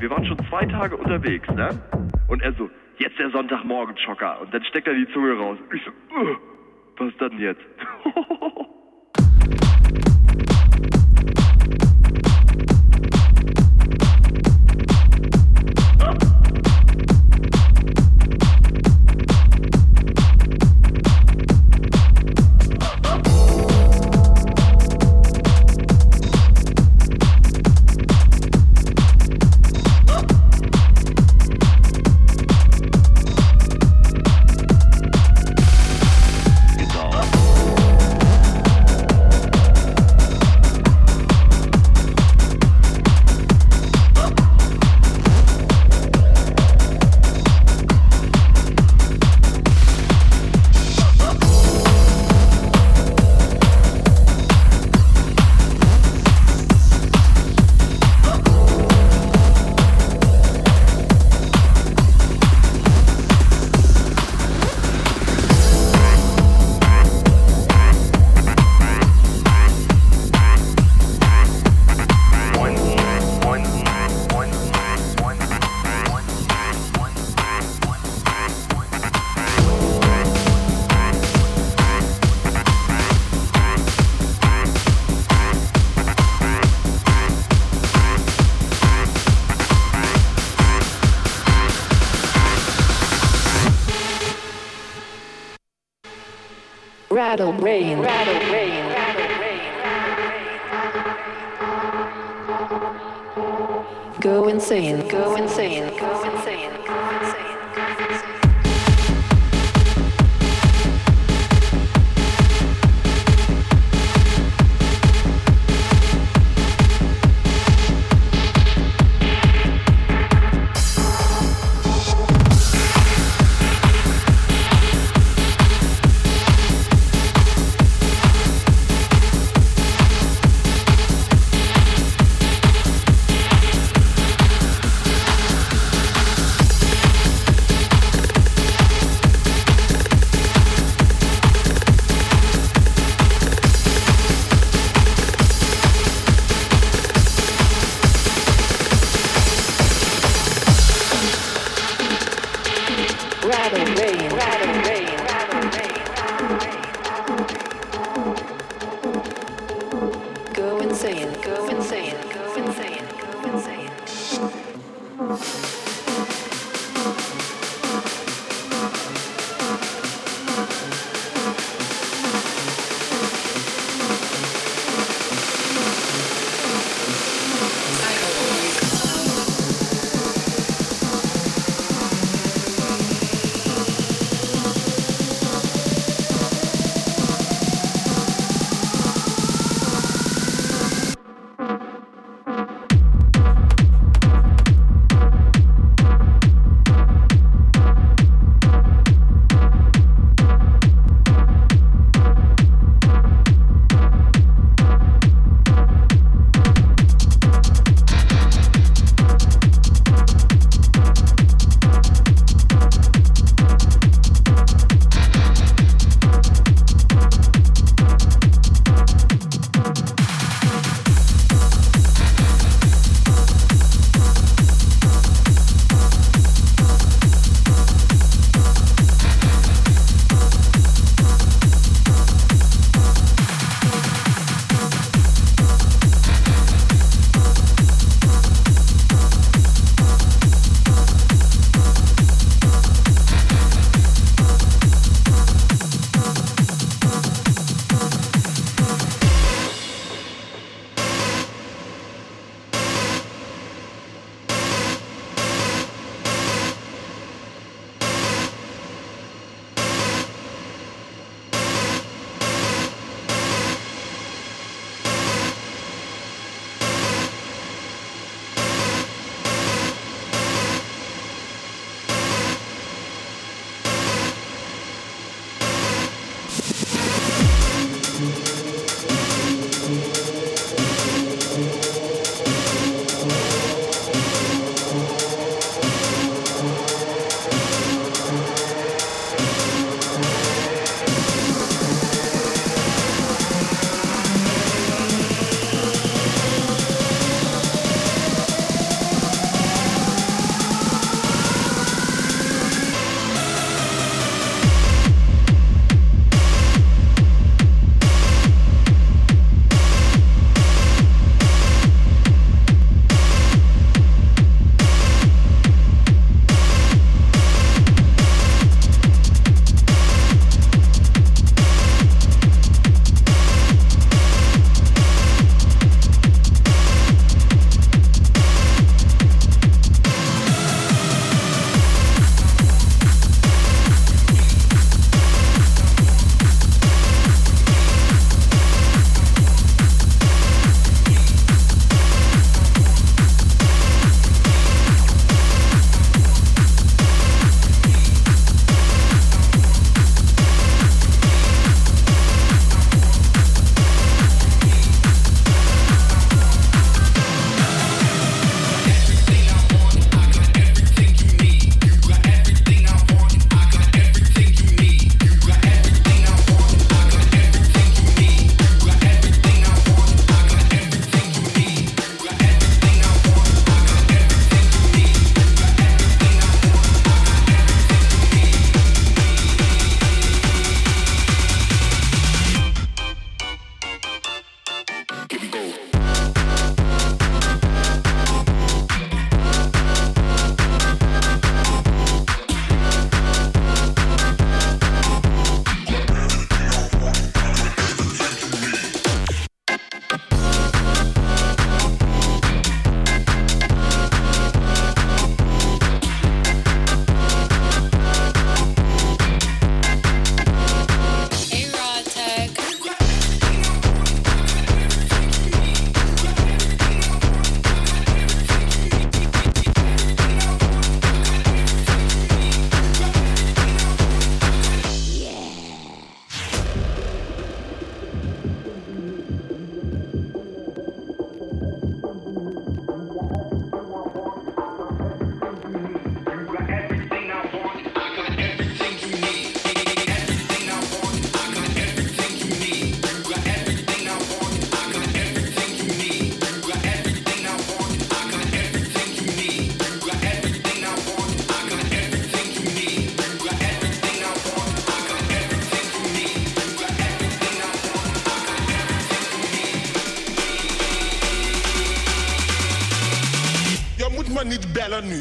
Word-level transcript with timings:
wir 0.00 0.10
waren 0.10 0.24
schon 0.24 0.38
zwei 0.48 0.64
Tage 0.66 0.96
unterwegs, 0.96 1.48
ne? 1.50 1.70
Und 2.28 2.42
er 2.42 2.52
so, 2.54 2.70
jetzt 2.98 3.18
der 3.18 3.30
Sonntagmorgen 3.30 3.96
Schocker. 3.98 4.40
Und 4.40 4.54
dann 4.54 4.64
steckt 4.64 4.86
er 4.86 4.94
die 4.94 5.08
Zunge 5.12 5.34
raus. 5.34 5.58
Ich 5.74 5.82
so, 5.84 5.90
was 6.96 7.08
ist 7.08 7.20
denn 7.20 7.38
jetzt? 7.38 7.60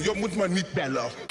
Je 0.07 0.13
moet 0.15 0.35
me 0.35 0.47
niet 0.47 0.73
bellen. 0.73 1.26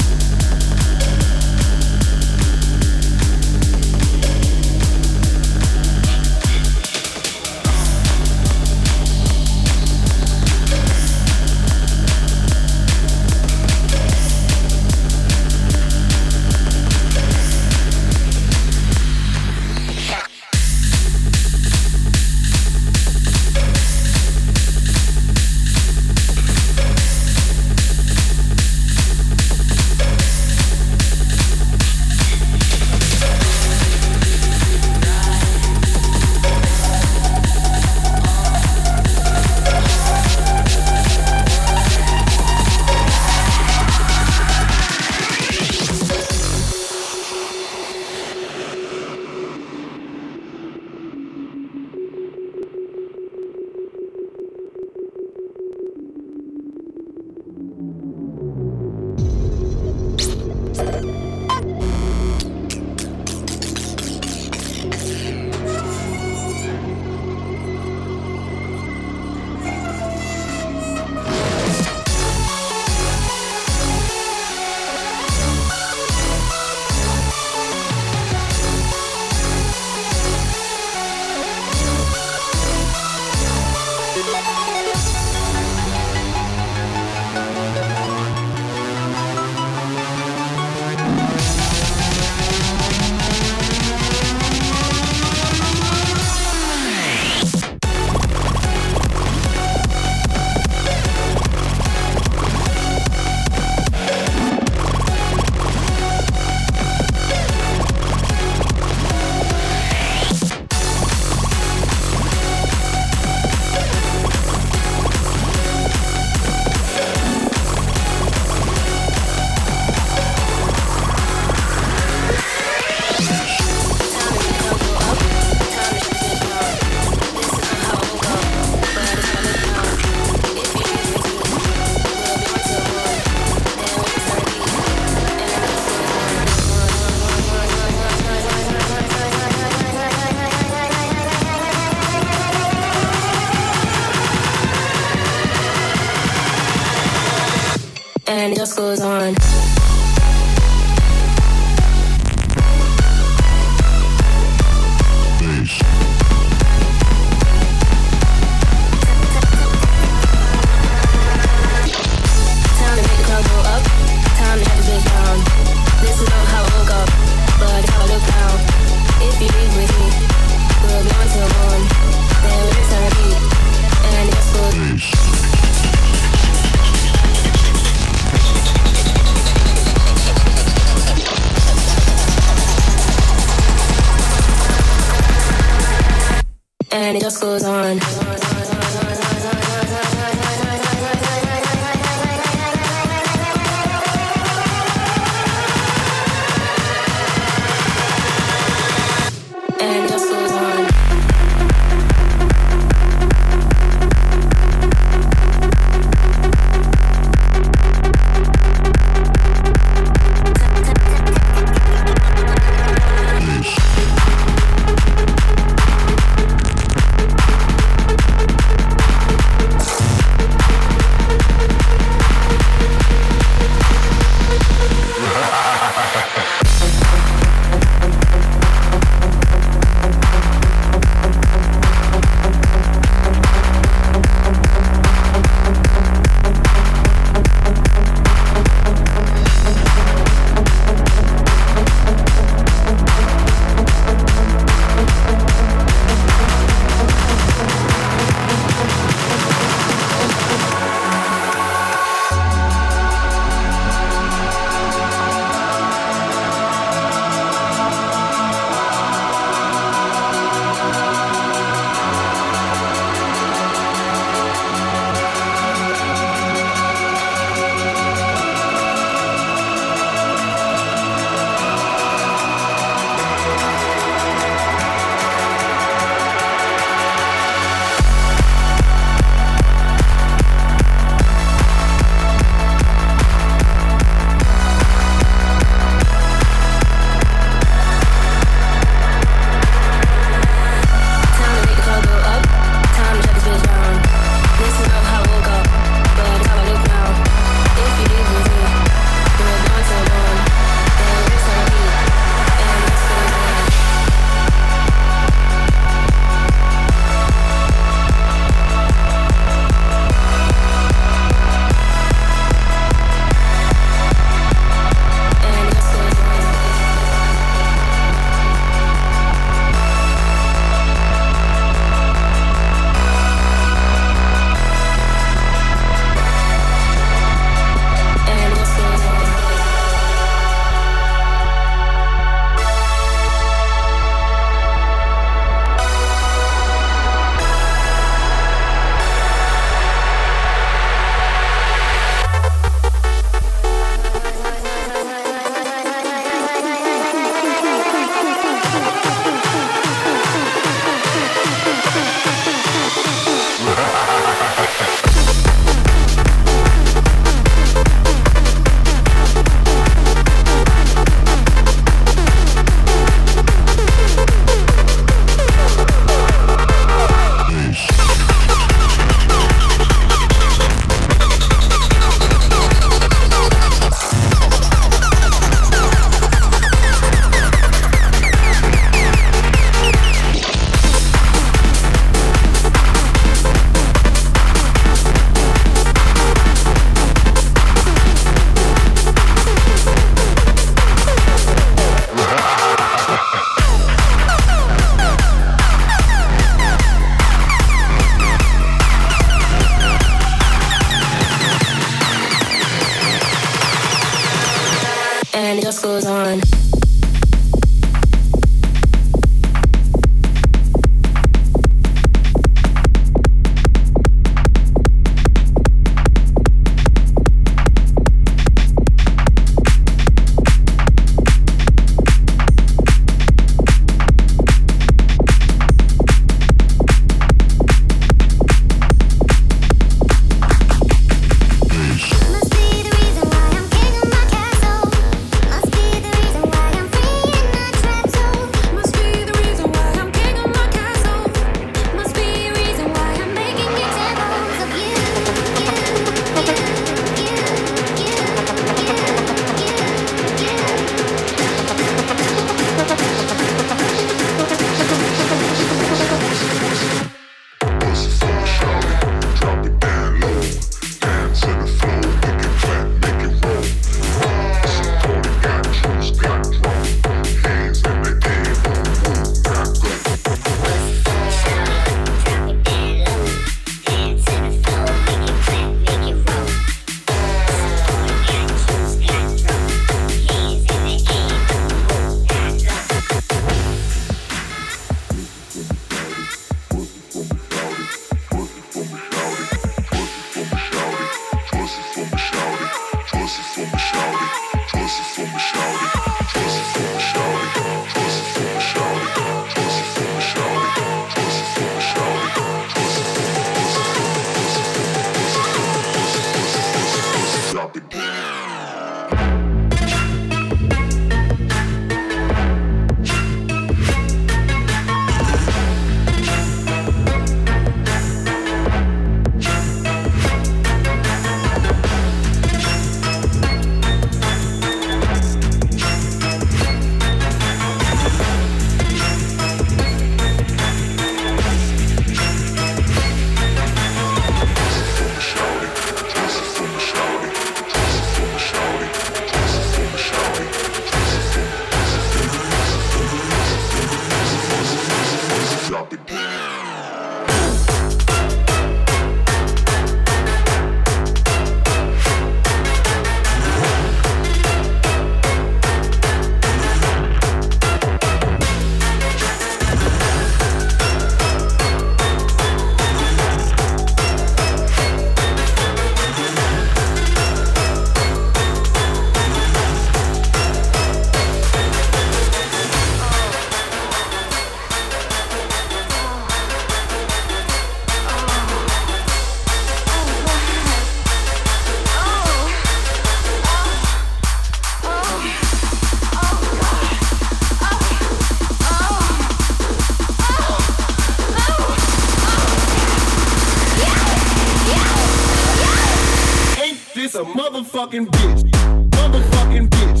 motherfucking 597.80 598.06
bitch. 598.10 598.42
Motherfucking 598.90 599.68
bitch. 599.70 600.00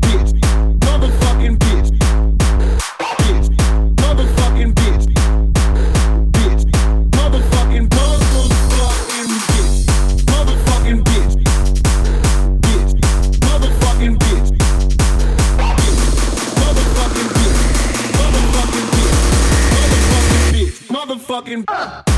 Bitch. 0.00 0.32
Motherfucking 0.80 1.56
bitch. 1.58 1.88
Bitch. 3.20 3.48
Motherfucking 3.96 4.72
bitch. 4.74 5.04
Bitch. 6.32 6.64
Motherfucking 7.16 7.86
motherfucking 7.88 9.30
bitch. 9.48 9.76
Motherfucking 10.30 11.00
bitch. 11.08 11.34
Bitch. 12.64 12.92
Motherfucking 13.46 14.16
bitch. 14.18 14.48
Motherfucking 15.56 15.86
bitch. 15.86 16.12
Motherfucking 16.60 17.28
bitch. 17.36 17.58
Motherfucking 18.18 18.86
bitch. 18.92 19.18
Motherfucking 19.72 20.46
bitch. 20.52 20.76
Motherfucking 20.92 21.64
bitch. 21.64 22.11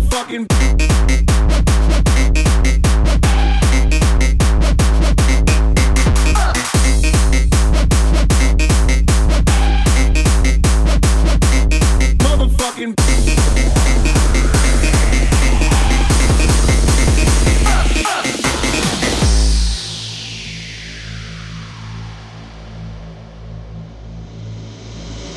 motherfucking. 0.00 0.46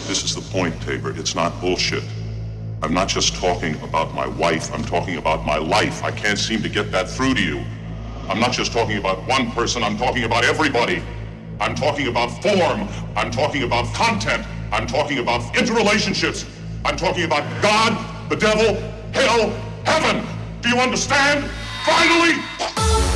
This 0.08 0.24
is 0.24 0.36
the 0.36 0.42
point, 0.52 0.80
Tabor. 0.82 1.14
It's 1.18 1.36
not 1.36 1.60
bullshit. 1.60 2.04
I'm 2.94 3.00
not 3.00 3.10
just 3.10 3.34
talking 3.38 3.74
about 3.82 4.14
my 4.14 4.28
wife, 4.28 4.72
I'm 4.72 4.84
talking 4.84 5.18
about 5.18 5.48
my 5.48 5.58
life. 5.58 6.04
I 6.04 6.12
can't 6.12 6.38
seem 6.38 6.62
to 6.62 6.70
get 6.70 6.92
that 6.92 7.10
through 7.10 7.34
to 7.34 7.42
you. 7.42 7.66
I'm 8.30 8.40
not 8.40 8.52
just 8.52 8.72
talking 8.72 9.00
about 9.00 9.28
one 9.28 9.50
person, 9.50 9.84
I'm 9.84 9.98
talking 9.98 10.26
about 10.26 10.46
everybody. 10.46 11.02
I'm 11.60 11.74
talking 11.74 12.06
about 12.06 12.28
form, 12.44 12.88
I'm 13.16 13.32
talking 13.32 13.64
about 13.64 13.92
content, 13.96 14.46
I'm 14.72 14.86
talking 14.86 15.18
about 15.18 15.42
interrelationships, 15.56 16.48
I'm 16.86 16.96
talking 16.96 17.24
about 17.24 17.42
God, 17.64 18.30
the 18.30 18.36
devil, 18.36 18.76
hell, 19.12 19.50
heaven. 19.86 20.24
Do 20.62 20.70
you 20.70 20.78
understand? 20.78 21.50
Finally! 21.88 23.13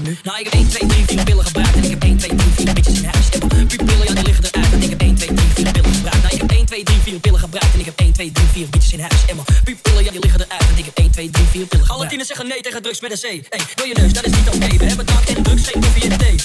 Nou, 0.00 0.38
ik 0.38 0.44
heb 0.44 0.52
1, 0.52 0.68
2, 0.68 0.86
3, 0.88 1.04
4 1.06 1.24
pillen 1.24 1.44
gebruikt. 1.44 1.74
En 1.76 1.84
ik 1.84 1.90
heb 1.90 2.02
1, 2.02 2.16
2, 2.16 2.34
3, 2.36 2.50
4 2.54 2.72
bitches 2.72 2.98
in 2.98 3.04
huis. 3.04 3.28
En 3.28 3.66
pupillen, 3.66 4.06
ja, 4.06 4.14
die 4.14 4.24
liggen 4.24 4.44
eruit. 4.44 4.72
En 4.72 4.82
ik 4.82 4.90
heb 4.90 5.00
1, 5.00 5.14
2, 5.14 5.34
3, 5.34 5.48
4 5.54 5.72
pillen 5.72 5.94
gebruikt. 5.94 6.22
Nou, 6.22 6.34
ik 6.34 6.40
heb 6.40 6.50
1, 6.50 6.66
2, 6.66 6.82
3, 6.82 7.00
4 7.02 7.20
pillen 7.20 7.40
gebruikt. 7.40 7.72
En 7.74 7.78
ik 7.78 7.84
heb 7.84 7.98
1, 7.98 8.12
2, 8.12 8.32
3, 8.32 8.46
4 8.52 8.68
bitches 8.68 8.92
in 8.92 9.00
huis. 9.00 9.20
Emma 9.26 9.42
pupillen, 9.64 10.04
ja, 10.04 10.10
die 10.10 10.20
liggen 10.20 10.40
eruit. 10.40 10.68
En 10.72 10.78
ik 10.78 10.84
heb 10.84 10.98
1, 10.98 11.10
2, 11.10 11.30
3, 11.30 11.44
4 11.44 11.50
pillen 11.50 11.68
gebruikt. 11.68 11.90
Alle 11.90 12.06
tieners 12.06 12.28
zeggen 12.28 12.46
nee 12.46 12.60
tegen 12.60 12.82
drugs 12.82 13.00
met 13.00 13.10
een 13.10 13.18
C. 13.18 13.46
Hey, 13.48 13.60
wil 13.74 13.86
je 13.86 13.94
neus, 13.94 14.12
dat 14.12 14.24
is 14.24 14.32
niet 14.32 14.48
oké. 14.48 14.76
We 14.76 14.84
hebben 14.84 15.06
drank 15.06 15.28
en 15.28 15.42
drugs, 15.42 15.66
geen 15.66 15.80
koffie 15.82 16.10
en 16.10 16.18
thee. 16.18 16.36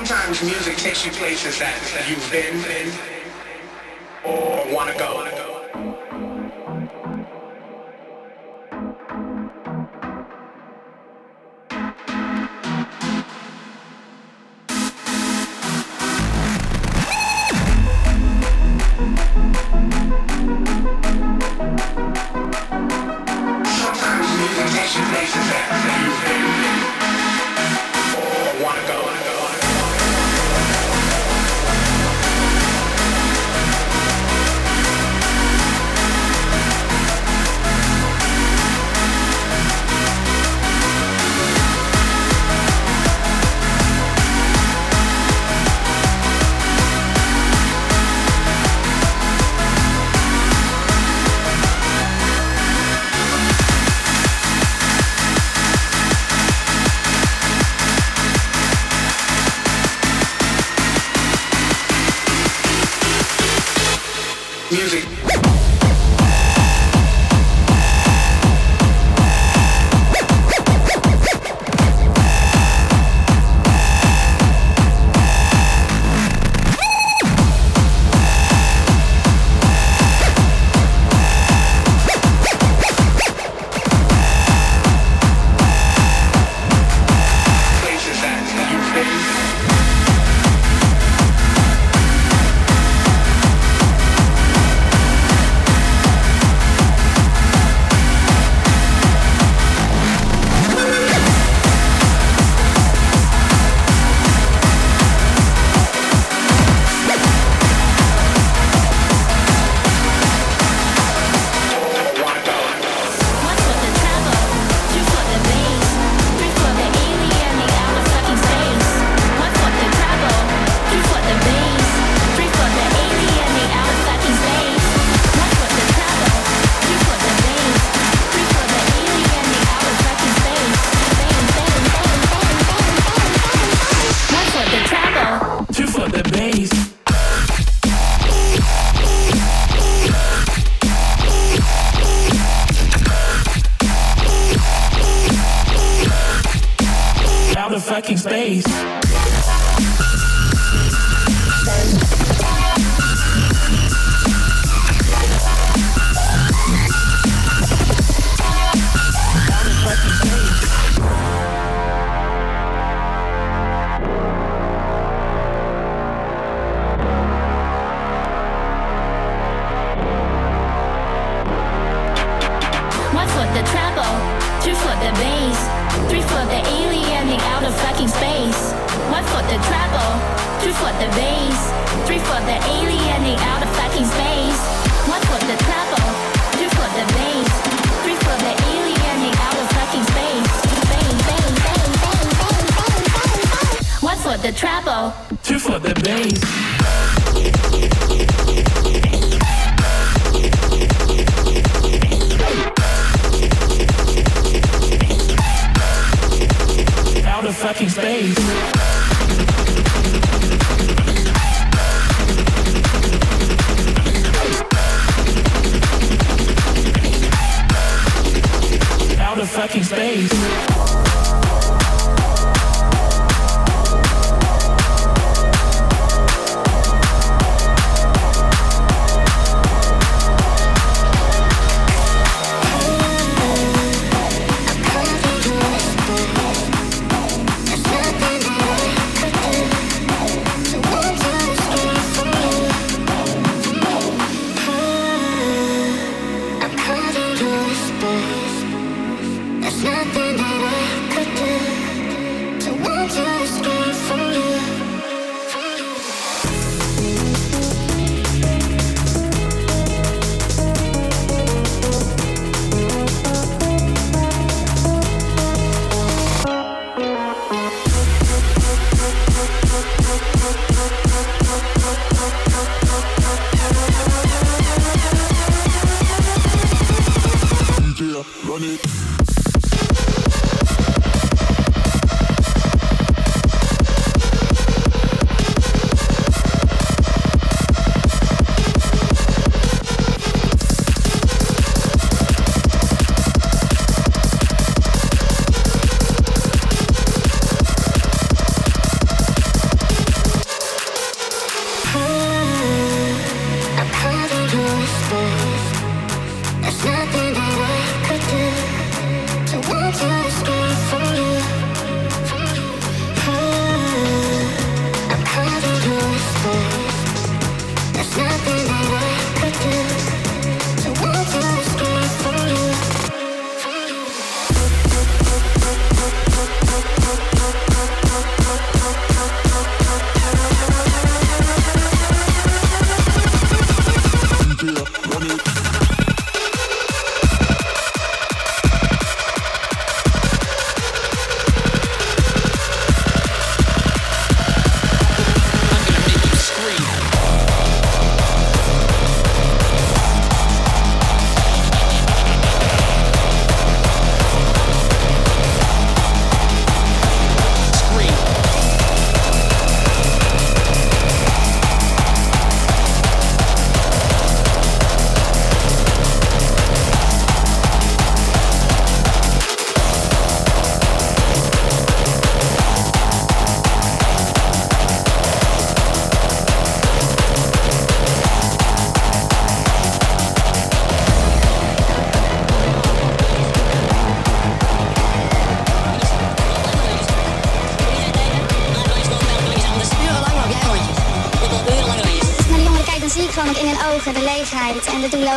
Sometimes 0.00 0.42
music 0.42 0.78
takes 0.78 1.04
you 1.04 1.12
places 1.12 1.58
that 1.58 1.76
you've 2.08 2.30
been 2.32 2.56
or 4.24 4.74
want 4.74 4.90
to 4.90 4.98
go. 4.98 5.19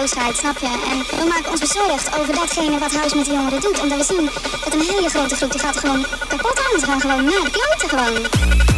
boosheid, 0.03 0.37
snap 0.37 0.57
je? 0.57 0.65
En 0.67 1.17
we 1.17 1.25
maken 1.27 1.51
ons 1.51 1.59
bezorgd 1.59 2.19
over 2.19 2.33
datgene 2.33 2.79
wat 2.79 2.95
Huis 2.95 3.13
met 3.13 3.25
de 3.25 3.31
Jongeren 3.31 3.61
doet. 3.61 3.79
Omdat 3.81 3.97
we 3.97 4.13
zien 4.13 4.29
dat 4.63 4.73
een 4.73 4.81
hele 4.81 5.09
grote 5.09 5.35
groep 5.35 5.51
die 5.51 5.59
gaat 5.59 5.77
gewoon 5.77 6.05
kapot 6.27 6.59
aan. 6.59 6.79
Ze 6.79 6.85
gaan 6.85 7.01
gewoon 7.01 7.23
naar 7.23 7.43
de 7.43 7.51
kloten 7.51 7.89
gewoon. 7.89 8.72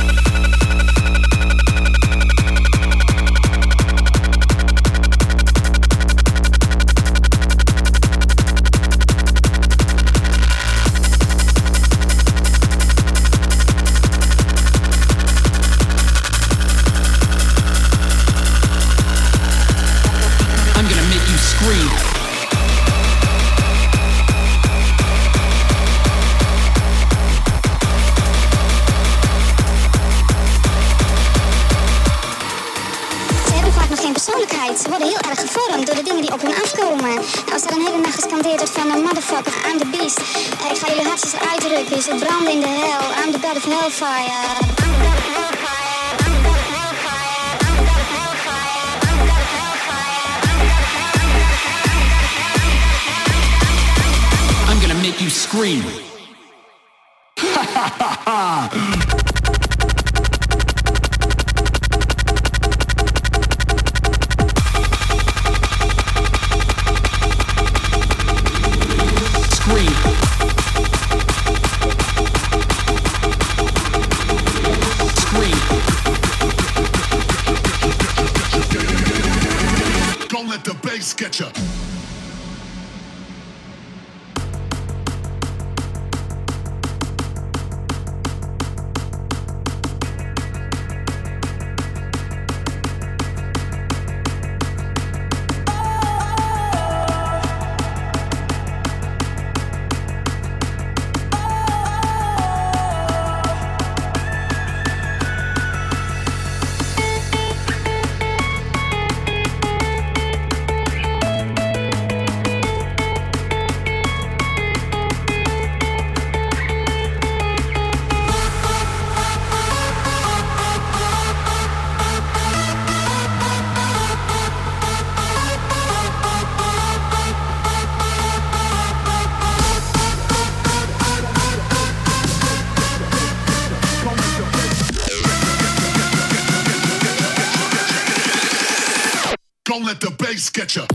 The 140.55 140.94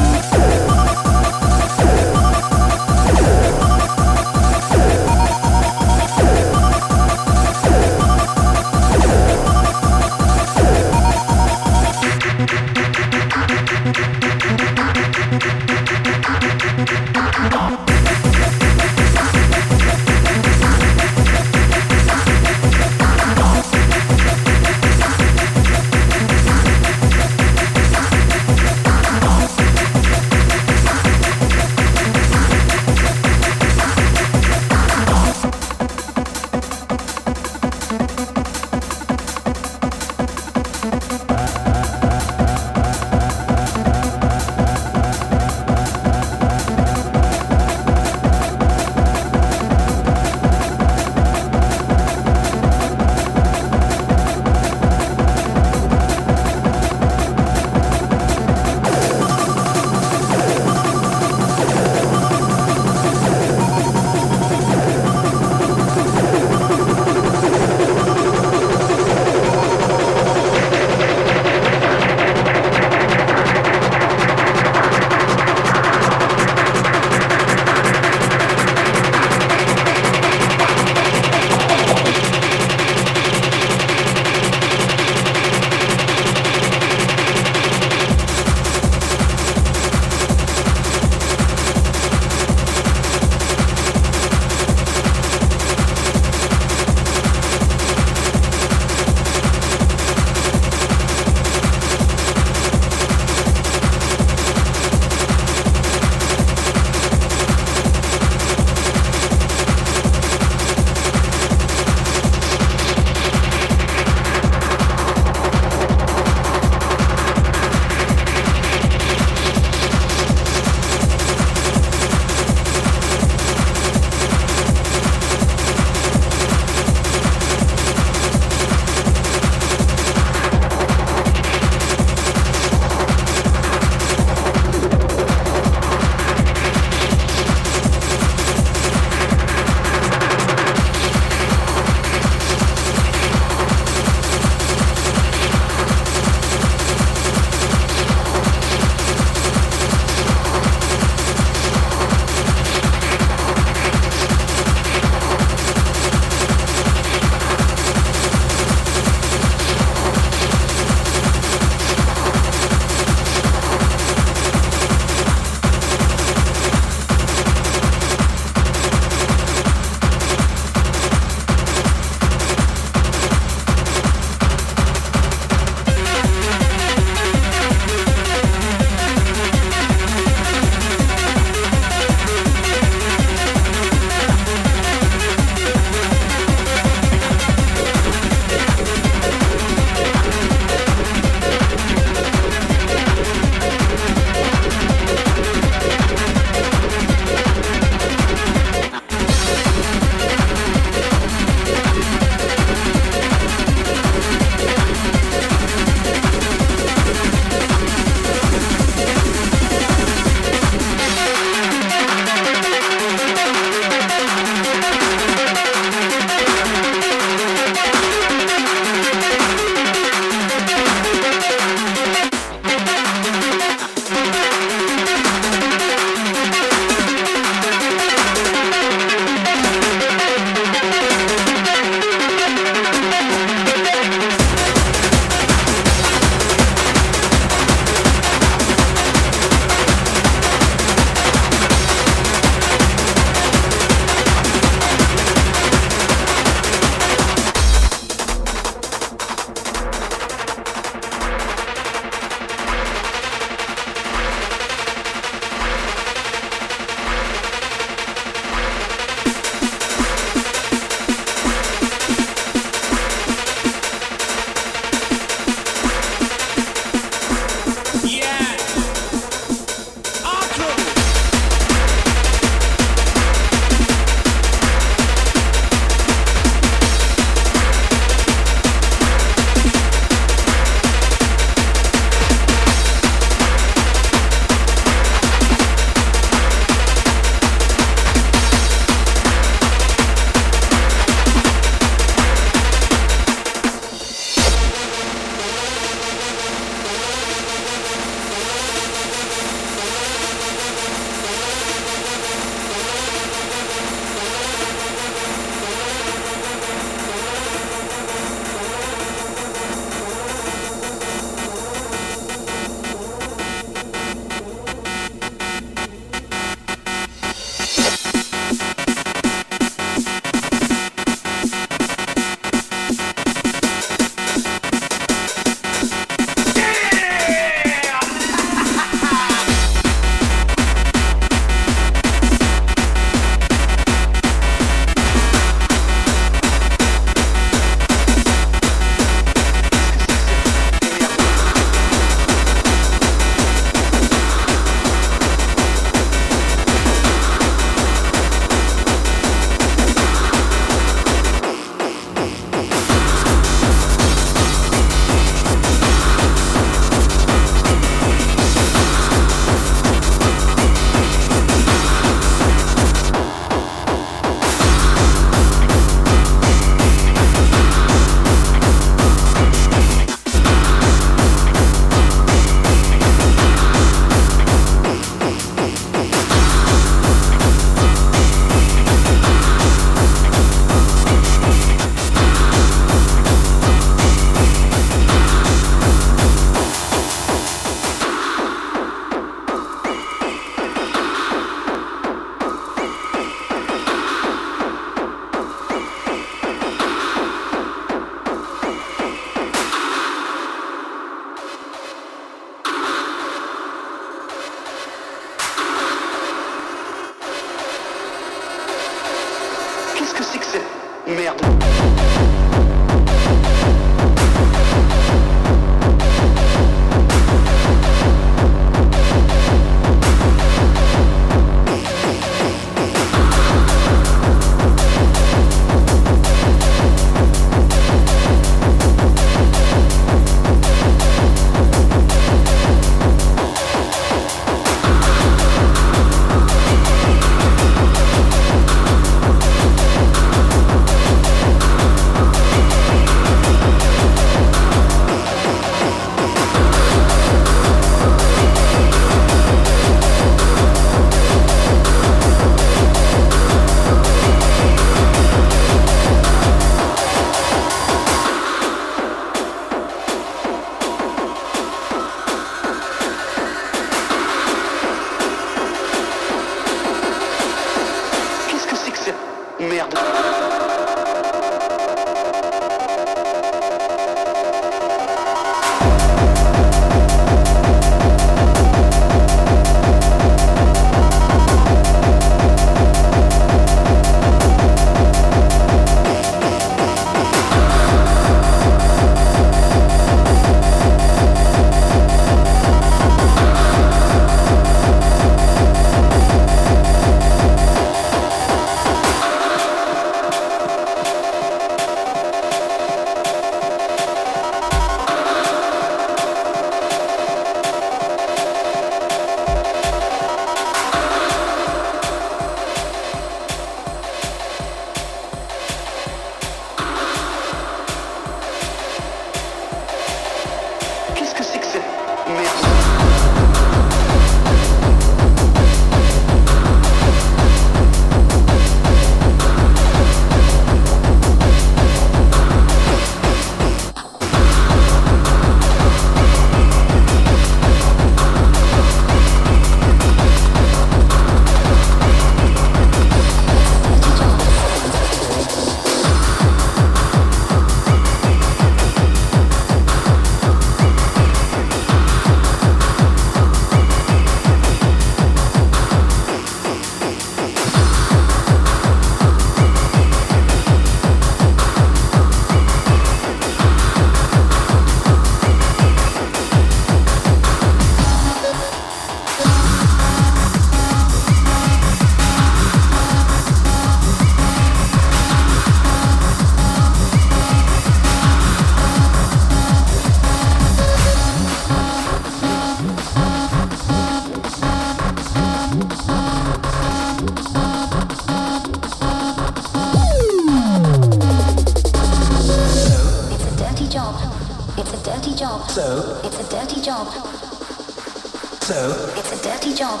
Dirty 599.54 599.74
job. 599.74 600.00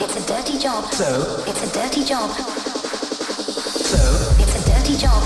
It's 0.00 0.16
a 0.16 0.26
dirty 0.26 0.58
job. 0.58 0.92
So? 0.92 1.44
It's 1.46 1.62
a 1.62 1.72
dirty 1.72 2.04
job. 2.04 2.30
So? 2.30 4.02
It's 4.38 4.54
a 4.54 4.70
dirty 4.70 4.96
job. 4.98 5.22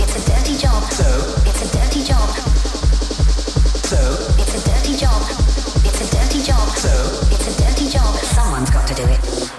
It's 0.00 0.16
a 0.16 0.30
dirty 0.30 0.56
job. 0.58 0.82
So? 0.90 1.06
It's 1.46 1.62
a 1.62 1.78
dirty 1.78 2.02
job. 2.02 2.28
So? 3.86 4.00
It's 4.42 4.54
a 4.54 4.62
dirty 4.66 4.96
job. 4.96 5.22
It's 5.86 6.00
a 6.00 6.16
dirty 6.16 6.42
job. 6.42 6.68
So? 6.76 6.90
It's 7.30 7.46
a 7.46 7.62
dirty 7.62 7.88
job. 7.88 8.14
Someone's 8.16 8.70
got 8.70 8.88
to 8.88 8.94
do 8.94 9.04
it. 9.04 9.55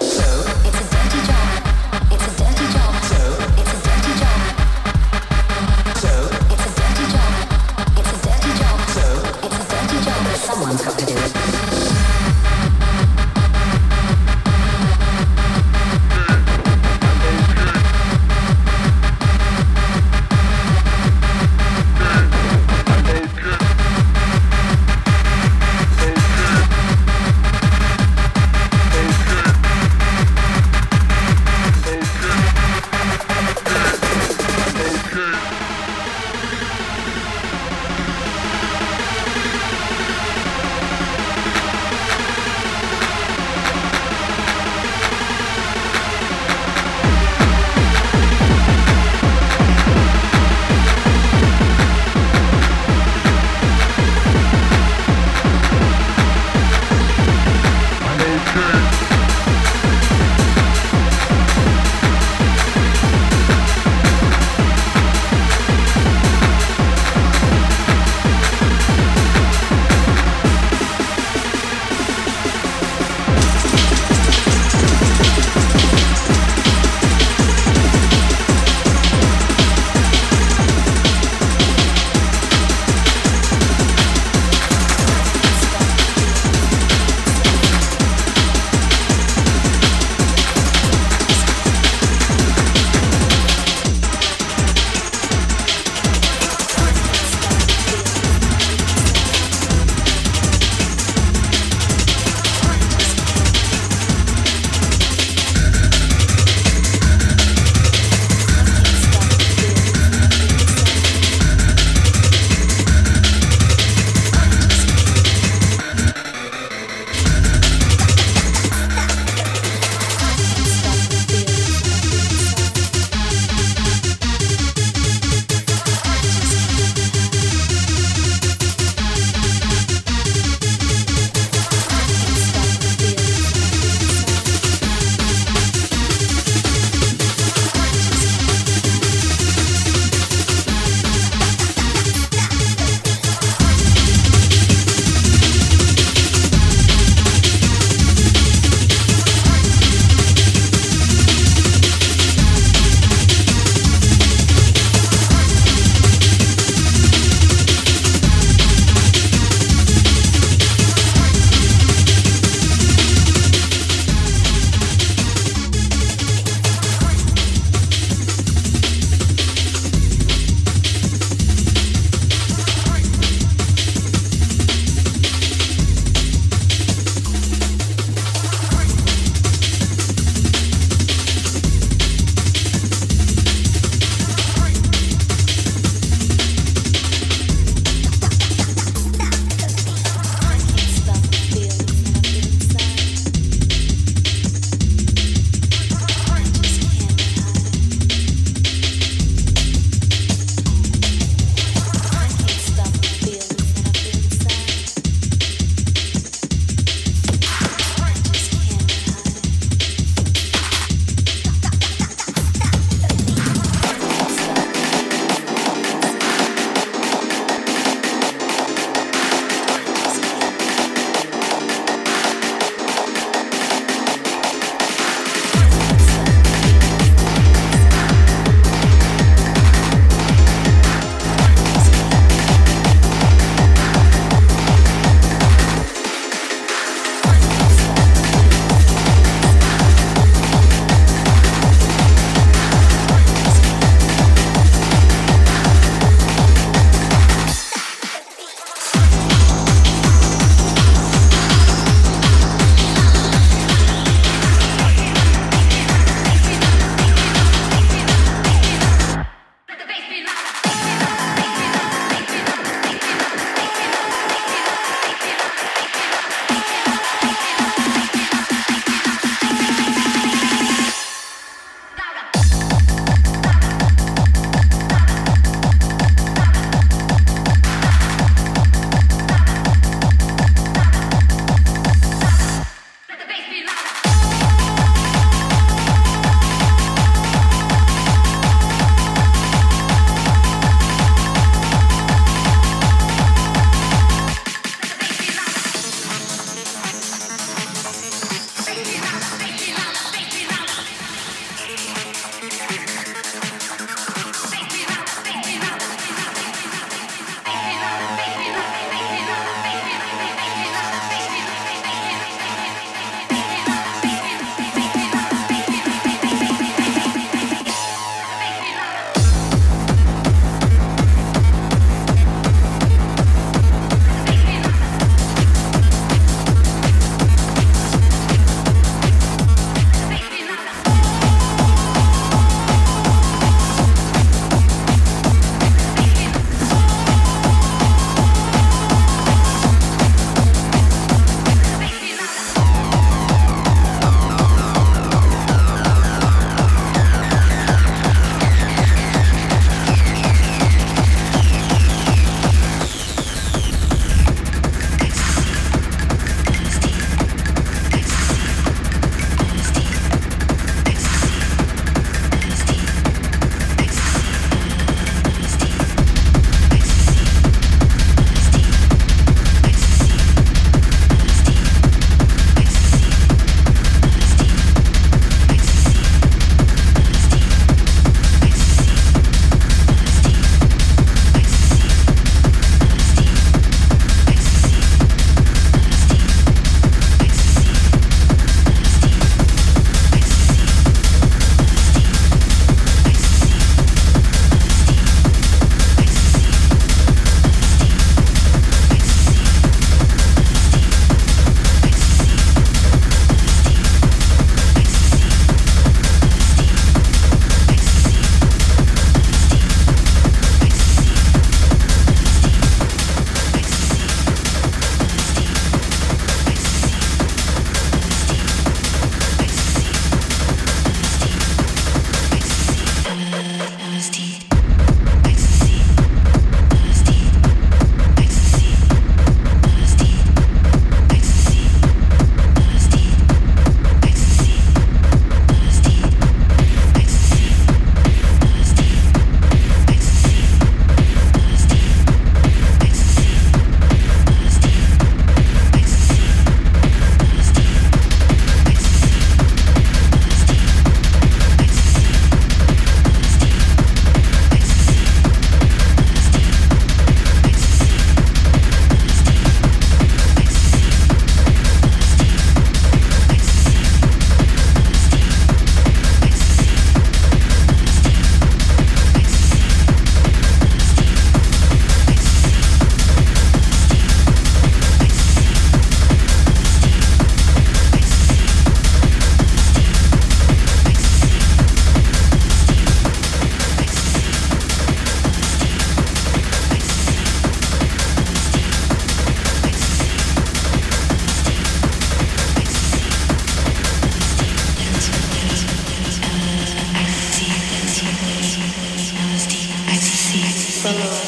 Dance 500.87 501.26